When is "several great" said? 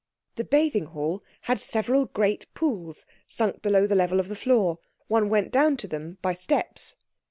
1.61-2.51